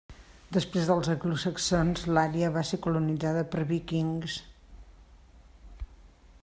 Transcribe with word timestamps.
Després 0.55 0.87
dels 0.91 1.09
anglosaxons 1.13 2.07
l'àrea 2.17 2.49
va 2.57 2.63
ser 2.71 2.79
colonitzada 2.87 3.45
per 3.53 3.65
vikings. 3.73 4.41